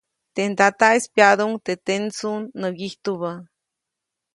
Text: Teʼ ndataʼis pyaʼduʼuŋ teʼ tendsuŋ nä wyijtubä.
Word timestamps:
Teʼ 0.33 0.47
ndataʼis 0.51 1.05
pyaʼduʼuŋ 1.13 1.51
teʼ 1.65 1.79
tendsuŋ 1.85 2.35
nä 2.59 2.67
wyijtubä. 2.77 3.31